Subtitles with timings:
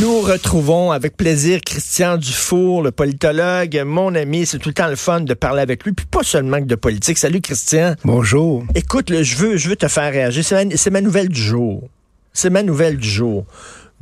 [0.00, 4.46] Nous retrouvons avec plaisir Christian Dufour, le politologue, mon ami.
[4.46, 6.76] C'est tout le temps le fun de parler avec lui, puis pas seulement que de
[6.76, 7.18] politique.
[7.18, 7.96] Salut Christian.
[8.04, 8.62] Bonjour.
[8.76, 10.44] Écoute, je veux, je veux te faire réagir.
[10.44, 11.88] C'est ma, ma nouvelle du jour.
[12.32, 13.44] C'est ma nouvelle du jour.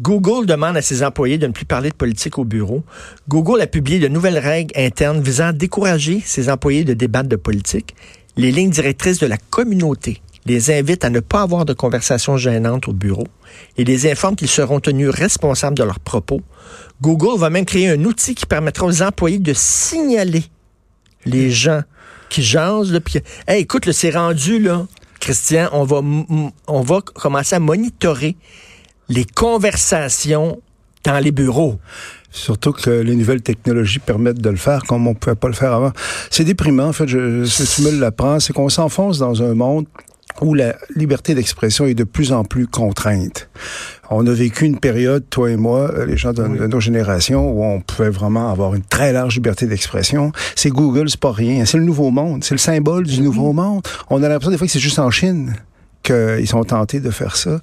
[0.03, 2.83] Google demande à ses employés de ne plus parler de politique au bureau.
[3.31, 7.37] Google a publié de nouvelles règles internes visant à décourager ses employés de débattre de
[7.37, 7.95] politique.
[8.37, 12.89] Les lignes directrices de la communauté les invite à ne pas avoir de conversations gênantes
[12.89, 13.27] au bureau
[13.77, 16.41] et les informe qu'ils seront tenus responsables de leurs propos.
[17.03, 20.45] Google va même créer un outil qui permettra aux employés de signaler
[21.25, 21.83] les gens
[22.31, 22.93] qui jasent.
[22.93, 23.21] Depuis...
[23.47, 24.87] Hey, écoute, c'est rendu là,
[25.21, 26.01] Christian, on va,
[26.69, 28.37] on va commencer à monitorer
[29.09, 30.61] les conversations
[31.05, 31.79] dans les bureaux.
[32.31, 35.55] Surtout que les nouvelles technologies permettent de le faire comme on ne pouvait pas le
[35.55, 35.93] faire avant.
[36.31, 39.87] C'est déprimant, en fait, je, si tu me l'apprends, c'est qu'on s'enfonce dans un monde
[40.41, 43.49] où la liberté d'expression est de plus en plus contrainte.
[44.11, 47.65] On a vécu une période, toi et moi, euh, les gens de, nos générations, où
[47.65, 50.33] on pouvait vraiment avoir une très large liberté d'expression.
[50.55, 51.65] C'est Google, c'est pas rien.
[51.65, 52.45] C'est le nouveau monde.
[52.45, 53.83] C'est le symbole du nouveau monde.
[54.11, 55.55] On a l'impression des fois que c'est juste en Chine
[56.07, 57.61] qu'ils sont tentés de faire ça.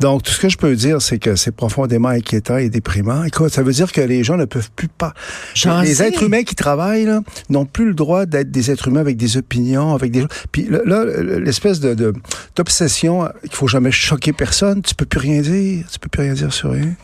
[0.00, 3.24] Donc, tout ce que je peux dire, c'est que c'est profondément inquiétant et déprimant.
[3.24, 5.14] Écoute, ça veut dire que les gens ne peuvent plus pas...
[5.82, 7.08] Les êtres humains qui travaillent
[7.48, 10.24] n'ont plus le droit d'être des êtres humains avec des opinions, avec des...
[10.52, 11.94] Puis là, l'espèce de
[12.56, 16.34] d'obsession qu'il faut jamais choquer personne, tu peux plus rien dire, tu peux plus rien
[16.34, 16.94] dire sur rien.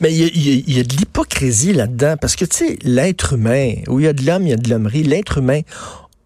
[0.00, 4.00] Mais il y, y, a de l'hypocrisie là-dedans, parce que, tu sais, l'être humain, où
[4.00, 5.60] il y a de l'homme, il y a de l'hommerie, l'être humain,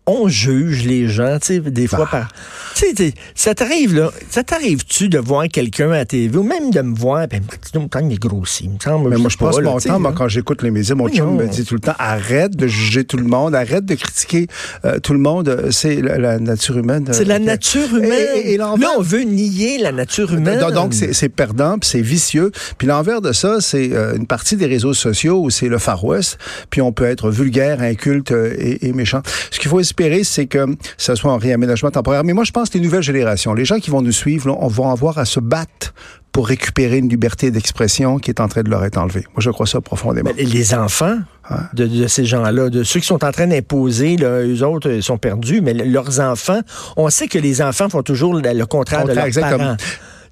[0.06, 2.08] on juge les gens, tu sais, des fois bah.
[2.10, 2.28] par...
[2.74, 6.70] Tu sais, ça t'arrive, là, ça t'arrive-tu de voir quelqu'un à la TV ou même
[6.70, 9.10] de me voir, ben, dis temps, il est grossi, me semble.
[9.10, 11.64] Mais moi, je passe mon temps, moi, quand j'écoute les médias, mon chum me dit
[11.64, 14.48] tout le temps, arrête de juger tout le monde, arrête de critiquer
[14.84, 17.08] euh, tout le monde, c'est la, nature humaine.
[17.12, 18.28] C'est la nature humaine.
[18.44, 20.60] Et, là, on veut nier la nature humaine.
[20.72, 22.50] Donc, c'est perdant, puis c'est vicieux.
[22.76, 26.04] Puis l'envers de ça, c'est euh, une partie des réseaux sociaux où c'est le Far
[26.04, 26.38] West,
[26.70, 29.22] puis on peut être vulgaire, inculte euh, et, et méchant.
[29.50, 30.66] Ce qu'il faut espérer, c'est que
[30.98, 32.24] ça soit un réaménagement temporaire.
[32.24, 34.66] Mais moi, je pense que les nouvelles générations, les gens qui vont nous suivre, on
[34.66, 35.94] va avoir à se battre
[36.32, 39.24] pour récupérer une liberté d'expression qui est en train de leur être enlevée.
[39.34, 40.30] Moi, je crois ça profondément.
[40.36, 41.18] les enfants
[41.74, 45.60] de, ces gens-là, de ceux qui sont en train d'imposer, eux autres ils sont perdus,
[45.60, 46.60] mais leurs enfants,
[46.96, 49.76] on sait que les enfants font toujours le, contraire, de leurs parents.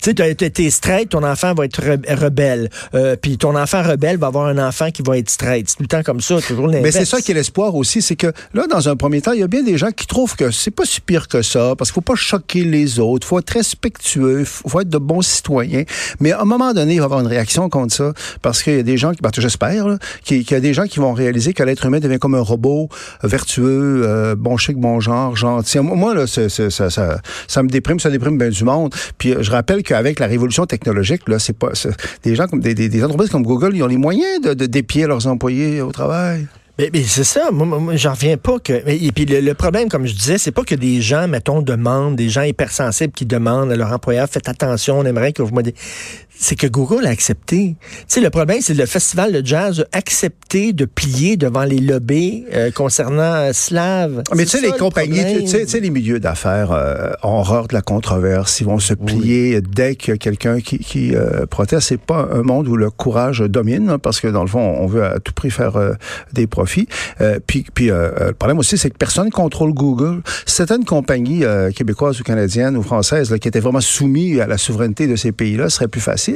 [0.03, 2.71] Tu sais, t'es straight, ton enfant va être rebelle.
[2.95, 5.69] Euh, puis ton enfant rebelle va avoir un enfant qui va être straight.
[5.69, 6.83] C'est tout le temps comme ça, toujours l'inverse.
[6.83, 9.41] Mais c'est ça qui est l'espoir aussi, c'est que là, dans un premier temps, il
[9.41, 11.91] y a bien des gens qui trouvent que c'est pas si pire que ça, parce
[11.91, 15.85] qu'il faut pas choquer les autres, faut être respectueux, faut être de bons citoyens.
[16.19, 18.77] Mais à un moment donné, il va y avoir une réaction contre ça, parce qu'il
[18.77, 19.85] y a des gens, qui, ben, j'espère,
[20.25, 22.89] qu'il y a des gens qui vont réaliser que l'être humain devient comme un robot
[23.23, 25.79] vertueux, euh, bon chic, bon genre, gentil.
[25.79, 28.93] Moi, là, ça, ça, ça, me déprime, ça déprime bien du monde.
[29.17, 31.73] Puis je rappelle que avec la révolution technologique, là, c'est pas
[32.23, 35.81] des gens comme des, entreprises comme Google, ils ont les moyens de, dépier leurs employés
[35.81, 36.47] au travail.
[36.79, 38.73] Mais, c'est ça, moi, j'en reviens pas que.
[38.87, 42.31] Et puis le, problème, comme je disais, c'est pas que des gens, mettons, demandent, des
[42.31, 45.63] gens hypersensibles qui demandent à leur employeur, faites attention, on aimerait que vous me
[46.43, 47.77] c'est que Google a accepté.
[47.81, 51.79] Tu sais, le problème, c'est le festival de jazz a accepté de plier devant les
[51.79, 54.25] lobbies euh, concernant euh, Slav.
[54.35, 57.81] Mais tu sais, les compagnies, tu sais, les milieux d'affaires euh, ont horreur de la
[57.81, 58.61] controverse.
[58.61, 61.15] Ils vont se plier dès qu'il y a quelqu'un qui, qui
[61.49, 61.89] proteste.
[61.89, 64.87] C'est pas un monde où le courage domine, hein, parce que dans le fond, on
[64.87, 65.79] veut à tout prix faire
[66.33, 66.89] des profits.
[67.47, 70.23] puis, puis le problème aussi, c'est que personne contrôle Google.
[70.47, 71.45] Certaines compagnies
[71.75, 75.33] québécoises ou canadiennes ou françaises là, qui étaient vraiment soumises à la souveraineté de ces
[75.33, 76.32] pays-là, serait plus facile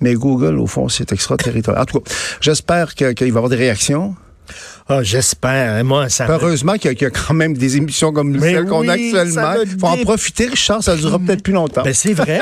[0.00, 1.82] mais Google, au fond, c'est extraterritorial.
[1.82, 4.14] En tout cas, j'espère qu'il va y avoir des réactions.
[4.88, 5.84] Ah, j'espère.
[5.84, 6.26] Moi, ça.
[6.28, 9.54] Heureusement qu'il y, a quand même des émissions comme celle qu'on a actuellement.
[9.64, 10.82] Il faut en profiter, Richard.
[10.82, 11.82] Ça durera peut-être plus longtemps.
[11.82, 12.40] Ben, c'est vrai.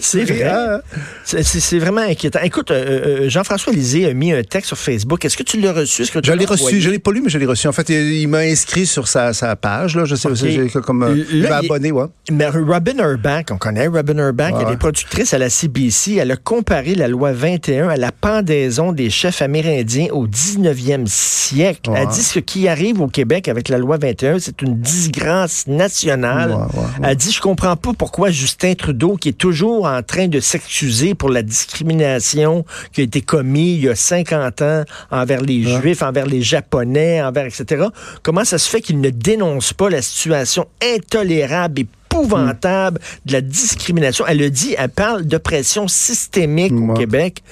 [0.00, 0.80] c'est vrai.
[1.24, 2.40] C'est vraiment inquiétant.
[2.42, 5.24] Écoute, euh, euh, Jean-François Lisée a mis un texte sur Facebook.
[5.24, 6.04] Est-ce que tu l'as reçu?
[6.06, 6.78] Que je l'ai reçu.
[6.78, 7.66] Je l'ai pas lu, mais je l'ai reçu.
[7.68, 9.96] En fait, il, m'a inscrit sur sa, page.
[9.96, 10.04] Là.
[10.04, 10.68] Je sais, okay.
[10.84, 11.90] comme euh, il m'a abonné.
[11.90, 12.04] Ouais.
[12.30, 16.16] Mais Robin Urbach, on connaît Robin Urbach, elle est productrice à la CBC.
[16.16, 21.77] Elle a comparé la loi 21 à la pendaison des chefs amérindiens au 19e siècle.
[21.86, 26.56] Elle dit ce qui arrive au Québec avec la loi 21, c'est une disgrâce nationale.
[27.02, 31.14] Elle dit, je comprends pas pourquoi Justin Trudeau, qui est toujours en train de s'excuser
[31.14, 36.02] pour la discrimination qui a été commise il y a 50 ans envers les Juifs,
[36.02, 37.86] envers les Japonais, envers, etc.,
[38.22, 43.40] comment ça se fait qu'il ne dénonce pas la situation intolérable et épouvantable de la
[43.40, 44.24] discrimination?
[44.26, 47.42] Elle le dit, elle parle d'oppression systémique au Québec.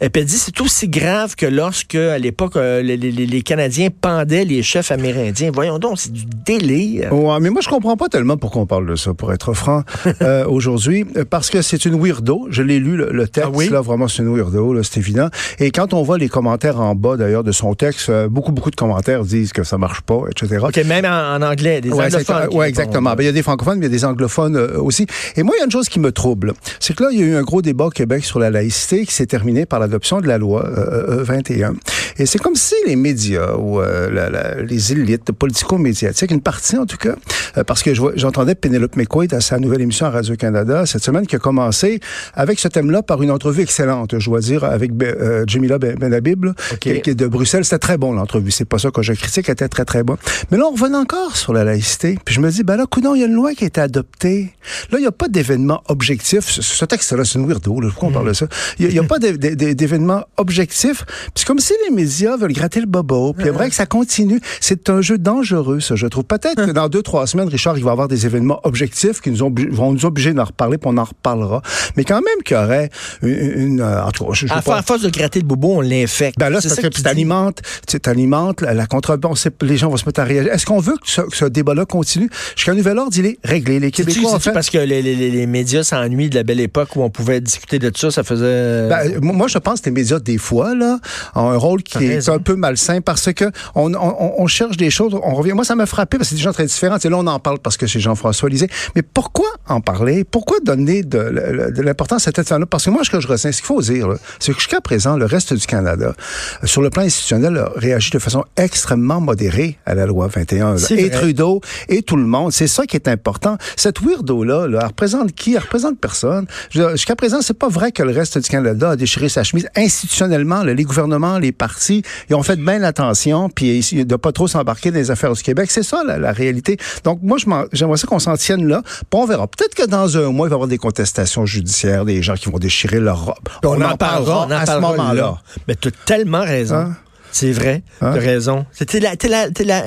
[0.00, 3.42] Et puis elle dit c'est aussi grave que lorsque, à l'époque, euh, les, les- les
[3.42, 5.50] Canadiens pendaient les chefs amérindiens.
[5.52, 7.12] Voyons donc, c'est du délire.
[7.12, 9.82] Ouais, mais moi, je comprends pas tellement pourquoi on parle de ça, pour être franc,
[10.22, 11.04] euh, aujourd'hui.
[11.16, 12.46] Euh, Parce que c'est une weirdo.
[12.50, 13.68] Je l'ai lu, le, le texte, Ah oui?
[13.68, 15.28] là, vraiment, c'est une weirdo, là, c'est évident.
[15.58, 18.70] Et quand on voit les commentaires en bas, d'ailleurs, de son texte, euh, beaucoup, beaucoup
[18.70, 20.58] de commentaires disent que ça marche pas, etc.
[20.68, 22.36] OK, même en, en anglais, des Ouais, anglophones.
[22.36, 22.62] répondent.
[22.64, 23.14] exactement.
[23.14, 25.06] Ben, il y a des francophones, mais il y a des anglophones euh, aussi.
[25.36, 26.52] Et moi, il y a une chose qui me trouble.
[26.80, 29.04] C'est que là, il y a eu un gros débat au Québec sur la laïcité
[29.06, 31.74] qui s'est terminé par l'adoption de la loi euh, euh, 21.
[32.18, 36.76] Et c'est comme si les médias ou euh, la- la- les élites politico-médiatiques, une partie
[36.76, 37.14] en tout cas,
[37.56, 41.26] euh, parce que je j'entendais Penelope McQuaid à sa nouvelle émission à Radio-Canada cette semaine
[41.26, 42.00] qui a commencé
[42.34, 46.44] avec ce thème-là par une entrevue excellente, je dois dire, avec euh, Jamila Ben- Benhabib,
[46.44, 46.78] là, OK.
[46.78, 47.64] qui, qui est de Bruxelles.
[47.64, 48.50] C'était très bon l'entrevue.
[48.50, 50.16] C'est pas ça que je critique, elle était très très bon.
[50.50, 52.18] Mais là, on revenait encore sur la laïcité.
[52.24, 53.80] Puis je me dis, ben là, coudonc, il y a une loi qui a été
[53.80, 54.52] adoptée.
[54.90, 56.48] Là, il n'y a pas d'événement objectif.
[56.48, 57.80] Ce, ce texte-là, c'est une weirdo.
[57.80, 57.88] Là.
[57.90, 58.46] Pourquoi on parle de ça?
[58.78, 61.04] Il n'y a, pas d'é- d'é- d'événement objectif.
[61.06, 62.05] Puis c'est comme si les médias
[62.36, 63.32] veulent gratter le bobo.
[63.32, 64.40] Puis vrai que ça continue.
[64.60, 66.24] C'est un jeu dangereux, ça, je trouve.
[66.24, 69.30] Peut-être que dans deux, trois semaines, Richard, il va y avoir des événements objectifs qui
[69.30, 71.62] nous ont, vont nous obliger d'en reparler, puis on en reparlera.
[71.96, 72.90] Mais quand même qu'il y aurait
[73.22, 73.28] une...
[73.56, 75.74] une, euh, en tout cas, je, je À, pas- à force de gratter le bobo,
[75.76, 76.38] on l'infecte.
[76.38, 79.36] ben là, C'est parce que tu alimentes, tu alimentes la, la contrebande.
[79.62, 80.52] Les gens vont se mettre à réagir.
[80.52, 82.28] Est-ce qu'on veut que ce, ce débat-là continue?
[82.56, 83.80] Jusqu'à nouvel ordre, il est réglé.
[83.80, 84.52] Les Québécois, en fait...
[84.52, 87.40] parce que les, les- les- les médias s'ennuient de la belle époque où on pouvait
[87.40, 88.88] discuter de ça, ça faisait...
[88.88, 90.98] Ben, moi, je pense que les médias, des fois, là,
[91.34, 93.44] ont un rôle qui est un peu malsain parce que
[93.74, 95.52] on, on, on cherche des choses, on revient.
[95.52, 96.98] Moi, ça m'a frappé parce que c'est des gens très différents.
[96.98, 98.68] Et là, on en parle parce que c'est Jean-François Lisée.
[98.94, 100.24] Mais pourquoi en parler?
[100.24, 102.66] Pourquoi donner de, l'importance à cette femme-là?
[102.66, 104.08] Parce que moi, ce que je ressens, ce qu'il faut dire,
[104.38, 106.14] c'est que jusqu'à présent, le reste du Canada,
[106.62, 110.72] euh, sur le plan institutionnel, a réagi de façon extrêmement modérée à la loi 21.
[110.72, 110.78] là.
[110.78, 111.18] C'est Et vrai.
[111.18, 112.52] Trudeau et tout le monde.
[112.52, 113.56] C'est ça qui est important.
[113.76, 115.54] Cette weirdo-là, là, elle représente qui?
[115.54, 116.46] Elle représente personne.
[116.70, 119.68] Jusqu'à présent, c'est pas vrai que le reste du Canada a déchiré sa chemise.
[119.76, 124.48] Institutionnellement, là, les gouvernements, les partis, ils ont fait bien attention, puis de pas trop
[124.48, 125.70] s'embarquer dans les affaires du Québec.
[125.70, 126.76] C'est ça, la, la réalité.
[127.04, 127.38] Donc, moi,
[127.72, 128.82] j'aimerais ça qu'on s'en tienne là.
[128.84, 129.46] Puis on verra.
[129.46, 132.50] Peut-être que dans un mois, il va y avoir des contestations judiciaires, des gens qui
[132.50, 133.34] vont déchirer leur robe.
[133.64, 135.14] on, en parlera, on en à ce moment-là.
[135.14, 135.38] là.
[135.68, 136.76] Mais tu as tellement raison.
[136.76, 136.96] Hein?
[137.32, 138.12] C'est vrai, Hein?
[138.14, 138.64] tu as raison.
[138.72, 139.82] C'était la, t'es la, t'es la,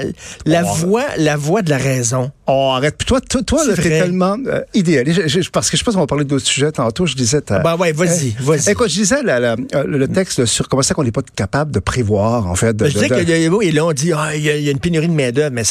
[0.46, 0.74] la Oh.
[0.76, 2.30] voix, la voix de la raison.
[2.52, 2.96] Oh, arrête.
[2.98, 5.22] Puis toi, toi, toi t'es tellement euh, idéaliste.
[5.28, 7.06] Je- je- parce que je sais pas si on va parler d'autres sujets tantôt.
[7.06, 7.42] Je disais...
[7.42, 8.70] ta- Ben ouais, vas-y, Eh, vas-y.
[8.72, 11.72] Écoute, je disais la- la- euh, le texte sur comment ça qu'on n'est pas capable
[11.72, 12.74] de prévoir, en fait.
[12.76, 14.64] de- Ben, je disais que euh, oui, là, on dit ah, il y, a- il
[14.64, 15.64] y a une pénurie de main-d'œuvre, mais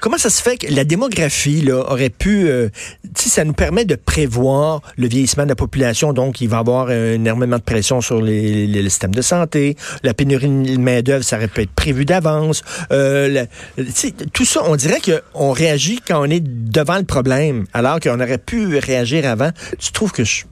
[0.00, 2.68] comment ça se fait que la démographie là, aurait pu euh,
[3.14, 6.56] tu sais, ça nous permet de prévoir le vieillissement de la population, donc il va
[6.56, 10.48] y avoir euh, énormément de pression sur les, les- le système de santé, la pénurie
[10.48, 12.62] de main-d'œuvre, ça aurait pu être prévu d'avance.
[12.90, 13.46] Euh, la-
[13.76, 18.00] tu sais, tout ça, on dirait qu'on réagit quand on est devant le problème, alors
[18.00, 19.50] qu'on aurait pu réagir avant.
[19.78, 20.46] Tu trouves que je suis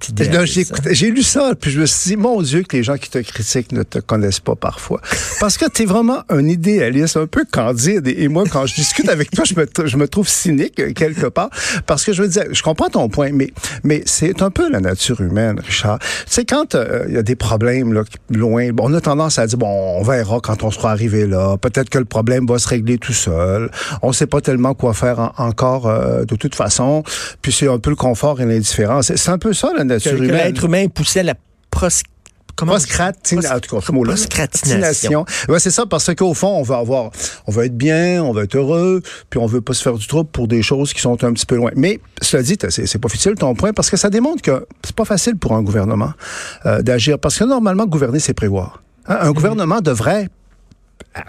[0.91, 3.19] j'ai, lu ça, puis je me suis dit, mon Dieu, que les gens qui te
[3.19, 5.01] critiquent ne te connaissent pas parfois.
[5.41, 8.07] Parce que tu es vraiment un idéaliste, un peu candide.
[8.07, 11.27] Et, moi, quand je discute avec toi, je me, je me trouve cynique, euh, quelque
[11.27, 11.51] part.
[11.87, 13.51] Parce que je veux dire, je comprends ton point, mais,
[13.83, 15.99] mais c'est un peu la nature humaine, Richard.
[16.01, 19.47] Tu sais, quand euh, il y a des problèmes là, loin, on a tendance à
[19.47, 21.57] dire, bon, on verra quand on sera arrivé là.
[21.57, 23.71] Peut-être que le problème va se régler tout seul.
[24.03, 27.03] On sait pas tellement quoi faire en- encore euh, de toute façon.
[27.41, 29.13] Puis c'est un peu le confort et l'indifférence.
[29.15, 30.31] C'est, un peu ça, la nature que humaine.
[30.37, 31.35] l'être humain poussait à la
[31.71, 31.89] pros...
[32.57, 34.13] comment- Proscratin- Pros- en tout cas, ce mot-là.
[34.15, 35.25] proscratination.
[35.49, 37.11] Ouais, c'est ça, parce qu'au fond, on veut avoir,
[37.47, 40.07] on veut être bien, on veut être heureux, puis on veut pas se faire du
[40.07, 41.71] trouble pour des choses qui sont un petit peu loin.
[41.77, 45.05] Mais, cela dit, c'est pas futile ton point, parce que ça démontre que c'est pas
[45.07, 46.13] facile pour un gouvernement
[46.67, 48.83] euh, d'agir, parce que normalement, gouverner, c'est prévoir.
[49.07, 50.29] Hein, Un gouvernement devrait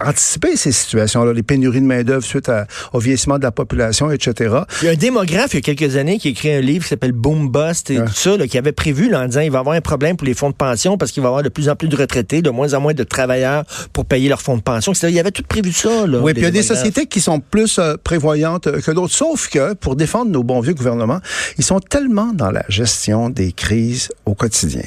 [0.00, 4.54] anticiper ces situations-là, les pénuries de main-d'œuvre suite à- au vieillissement de la population, etc.
[4.82, 6.84] Il y a un démographe, il y a quelques années, qui a écrit un livre
[6.84, 8.04] qui s'appelle Boom Bust et Ouais.
[8.06, 10.16] tout ça, là, qui avait prévu là, en disant il va y avoir un problème
[10.16, 11.96] pour les fonds de pension parce qu'il va y avoir de plus en plus de
[11.96, 14.92] retraités, de moins en moins de travailleurs pour payer leurs fonds de pension.
[14.92, 16.06] Il y avait tout prévu ça.
[16.06, 19.14] Là, Oui, puis il y a des sociétés qui sont plus euh, prévoyantes que d'autres.
[19.14, 21.20] Sauf que, pour défendre nos bons vieux gouvernements,
[21.58, 24.82] ils sont tellement dans la gestion des crises au quotidien.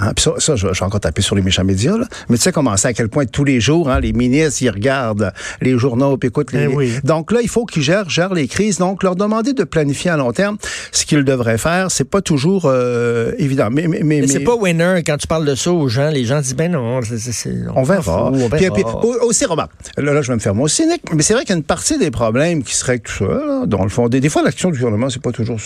[0.00, 2.06] Hein, puis ça, ça je, vais encore taper sur les méchants médias, là.
[2.28, 4.70] mais tu sais comment c'est à quel point tous les jours, hein, les ministres, ils
[4.70, 6.64] regardent les journaux, puis écoutent les...
[6.64, 6.92] Eh oui.
[7.04, 8.78] Donc là, il faut qu'ils gèrent, gèrent les crises.
[8.78, 10.56] Donc, leur demander de planifier à long terme,
[10.92, 13.68] ce qu'ils devraient faire, c'est pas toujours euh, évident.
[13.72, 16.10] Mais, mais, mais, Mais c'est mais- pas winner quand tu parles de ça aux gens.
[16.10, 18.02] Les gens disent ben non, c'est- c'est- c'est- on verra.
[18.30, 18.74] fout, on Puis, verra.
[18.74, 21.42] puis, au- aussi, remarque, là, là, je vais me faire mon cynique, mais c'est vrai
[21.42, 24.08] qu'il y a une partie des problèmes qui seraient tout ça, là, dans le fond.
[24.08, 25.58] Des, des fois, l'action du gouvernement, c'est pas toujours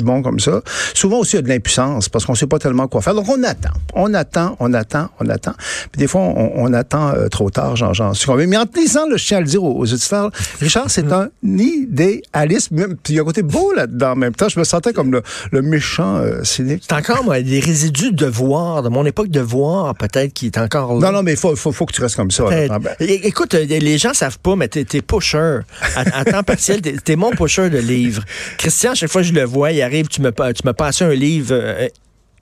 [0.00, 0.60] bon comme ça.
[0.94, 3.14] Souvent aussi, il y a de l'impuissance, parce qu'on sait pas tellement quoi faire.
[3.14, 3.70] Donc, on attend.
[3.94, 5.52] On attend, on attend, on attend.
[5.92, 8.48] Puis des fois, on, on attend euh, trop tard, j'en j'en suis convaincu.
[8.48, 10.30] Mais en te lisant, là, je tiens à le dire aux, aux auditeurs,
[10.60, 12.70] Richard, c'est un idéaliste.
[12.70, 14.48] Même- Puis il y a un côté beau là-dedans en même temps.
[14.48, 16.84] Je me sentais comme le, le méchant euh, cynique.
[16.88, 20.58] C'est encore, moi, des résidus de devoir, de mon époque de voir, peut-être, qui est
[20.58, 21.06] encore là.
[21.08, 22.44] Non, non, mais il faut, faut, faut que tu restes comme ça.
[22.44, 22.78] Là.
[22.78, 25.60] Ben, Écoute, euh, les gens savent pas, mais t'es, t'es pusher.
[25.96, 28.22] À, à temps partiel, t'es, t'es mon pusher de livres.
[28.58, 31.10] Christian, chaque fois que je le vois, il arrive, tu me, tu me passes un
[31.14, 31.88] livre euh,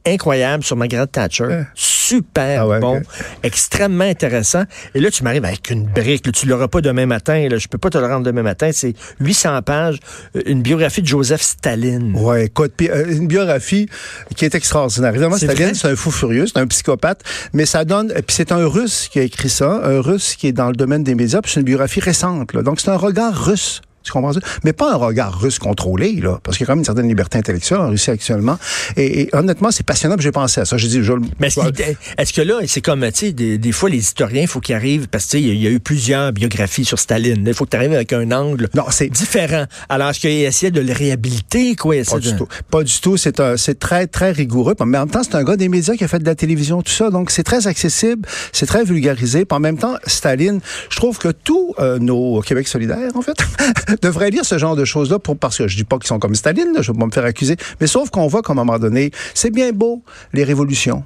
[0.07, 1.45] incroyable sur Margaret Thatcher.
[1.45, 1.67] Ouais.
[1.75, 3.03] Super Ah ouais, bon,
[3.43, 4.63] extrêmement intéressant.
[4.95, 6.25] Et là, tu m'arrives avec une brique.
[6.27, 7.49] là, tu l'auras pas demain matin.
[7.49, 8.71] Là, je peux pas te le rendre demain matin.
[8.73, 9.99] C'est 800 pages,
[10.37, 12.15] euh, une biographie de Joseph Staline.
[12.17, 13.89] Ouais, écoute, euh, une biographie
[14.37, 15.11] qui est extraordinaire.
[15.11, 17.23] Évidemment, C'est Staline, c'est un fou furieux, c'est un psychopathe,
[17.53, 20.53] mais ça donne, puis c'est un Russe qui a écrit ça, un Russe qui est
[20.53, 22.53] dans le domaine des médias, puis c'est une biographie récente.
[22.53, 22.63] là.
[22.63, 23.81] Donc c'est un regard russe.
[24.07, 24.41] Tu comprends ça?
[24.65, 27.09] Mais pas un regard russe contrôlé, là, parce qu'il y a quand même une certaine
[27.09, 28.59] liberté intellectuelle en Russie actuellement.
[28.97, 30.77] Et, et honnêtement, c'est passionnant, puis j'ai pensé à ça.
[30.77, 33.73] J'ai dit, je, Mais est-ce, qu'il- est-ce que là, c'est comme, tu sais, des, des
[33.73, 35.71] fois, les historiens, il faut qu'ils arrivent, parce que, tu sais, il y y a
[35.71, 37.43] eu plusieurs biographies sur Staline.
[37.47, 39.65] Il faut que tu arrives avec un angle Non, c'est différent.
[39.89, 41.97] Alors, est-ce qu'il essaie de le réhabiliter, quoi?
[42.09, 42.47] Pas du de- tout.
[42.71, 43.17] Pas du tout.
[43.17, 44.75] C'est un, c'est très, très rigoureux.
[44.79, 46.83] Mais en même temps, c'est un gars des médias qui a fait de la télévision,
[46.83, 47.11] tout ça.
[47.11, 49.45] Donc, c'est très accessible, c'est très vulgarisé.
[49.45, 50.61] Puis en même temps, Staline,
[50.91, 53.37] je trouve que tous euh, nos Québec solidaires, en fait,
[54.03, 56.35] devraient lire ce genre de choses-là pour, parce que je dis pas qu'ils sont comme
[56.35, 57.57] Staline, je vais pas me faire accuser.
[57.81, 61.05] Mais sauf qu'on voit qu'à un moment donné, c'est bien beau, les révolutions.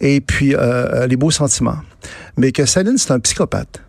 [0.00, 1.78] Et puis, euh, les beaux sentiments.
[2.36, 3.80] Mais que Staline, c'est un psychopathe.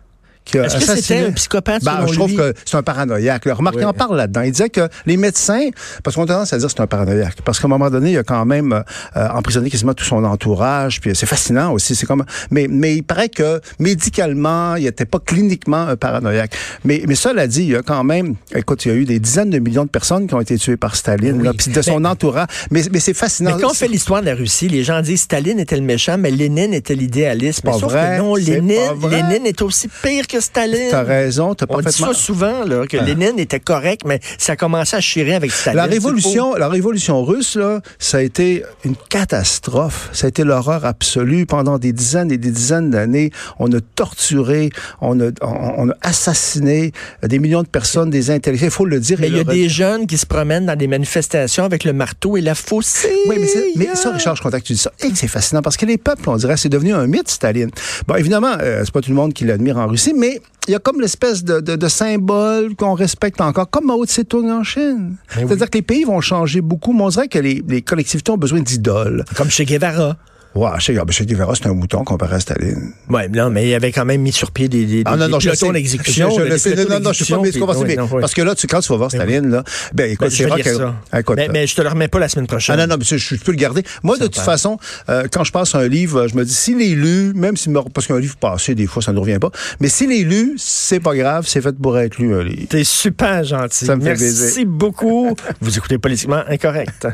[0.46, 2.36] Qui a Est-ce que c'était un psychopathe, Ben, selon je trouve lui?
[2.36, 3.44] que c'est un paranoïaque.
[3.44, 3.54] là.
[3.54, 3.84] Remarque, Oui.
[3.84, 4.40] en parle là-dedans.
[4.42, 5.68] Il disait que les médecins,
[6.02, 8.12] parce qu'on a tendance à dire que c'est un paranoïaque, parce qu'à un moment donné,
[8.12, 11.94] il a quand même euh, emprisonné quasiment tout son entourage, puis c'est fascinant aussi.
[11.94, 13.60] C'est comme, mais, mais il paraît que
[14.00, 16.54] médicalement, il n'était pas cliniquement un paranoïaque.
[16.84, 19.18] Mais, mais cela dit, il y a quand même, écoute, il y a eu des
[19.18, 21.44] dizaines de millions de personnes qui ont été tuées par Staline, Oui.
[21.44, 22.46] là, puis de son entourage.
[22.70, 23.56] Mais, mais c'est fascinant.
[23.56, 26.16] Mais quand on fait l'histoire de la Russie, les gens disent Staline était le méchant,
[26.18, 27.62] mais Lénine était l'idéaliste.
[27.64, 28.78] Mais pas sauf vrai, que non, Lénine.
[29.10, 30.90] Lénine est aussi pire que Staline.
[30.90, 32.12] T'as raison, t'as On dit parfaitement.
[32.12, 35.76] ça souvent, là, que Lénine était correct, mais ça a commencé à chirer avec Staline.
[35.76, 40.08] La révolution, la révolution russe, là, ça a été une catastrophe.
[40.12, 41.46] Ça a été l'horreur absolue.
[41.46, 45.94] Pendant des dizaines et des dizaines d'années, on a torturé, on a, on, on a
[46.02, 48.68] assassiné des millions de personnes, des intellectuels.
[48.68, 49.18] Il faut le dire.
[49.20, 52.36] Mais il y a des jeunes qui se promènent dans des manifestations avec le marteau
[52.36, 53.10] et la faucille.
[53.28, 53.36] Oui,
[53.76, 54.92] mais, ça, Richard, je contacte, tu dis ça.
[55.02, 57.70] Et que c'est fascinant parce que les peuples, on dirait, c'est devenu un mythe, Staline.
[58.06, 60.25] Bon, évidemment, euh, c'est pas tout le monde qui l'admire en Russie, mais
[60.68, 64.50] il y a comme l'espèce de, de, de symbole qu'on respecte encore, comme Mao Tse-tung
[64.50, 65.16] en Chine.
[65.36, 65.44] Oui.
[65.46, 68.36] C'est-à-dire que les pays vont changer beaucoup, mais on dirait que les, les collectivités ont
[68.36, 69.24] besoin d'idoles.
[69.36, 70.16] Comme chez Guevara.
[70.56, 72.92] Ouais, je sais, ah, ben, Che Guevara, c'est un mouton comparé à Staline.
[73.10, 75.38] Oui, non, mais il avait quand même mis sur pied des, des, Ah non, non,
[75.38, 76.30] pelotons d'exécution.
[76.30, 78.66] Je- je pelotons Non, non, je suis pas comprends, oui, non, parce que là, tu,
[78.66, 80.70] quand tu vas voir Mais Staline, là, ben, écoute, Ben, je c'est vrai que.
[81.12, 82.76] Ah, écoute, mais, mais je te le remets pas la semaine prochaine.
[82.78, 83.82] Ah non, non, mais je, peux le garder.
[84.02, 84.78] Moi, de toute façon,
[85.10, 88.06] euh, quand je passe un livre, je me dis, s'il est lu, même si, parce
[88.06, 91.00] qu'un livre passé, des fois, ça ne nous revient pas, mais s'il est lu, c'est
[91.00, 92.68] pas grave, c'est fait pour être lu, un livre.
[92.70, 93.84] T'es super gentil.
[93.84, 95.36] Ça me fait Merci beaucoup.
[95.60, 97.06] Vous écoutez Politiquement Incorrect.